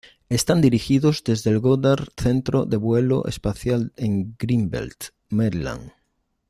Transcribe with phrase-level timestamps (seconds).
[0.29, 5.91] Están dirigidos desde el Goddard Centro de Vuelo Espacial en Greenbelt, Maryland.